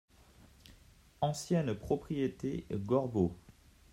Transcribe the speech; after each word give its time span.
Ancienne 1.21 1.75
propriété 1.75 2.65
Gorbeau. 2.73 3.35